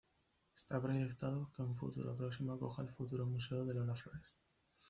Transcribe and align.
Está 0.59 0.81
proyectado 0.81 1.49
que 1.53 1.61
en 1.61 1.67
un 1.71 1.75
futuro 1.83 2.17
próximo 2.19 2.49
acoja 2.53 2.81
el 2.87 2.95
futuro 2.97 3.23
museo 3.27 3.63
de 3.67 3.75
Lola 3.75 3.95
Flores. 3.95 4.33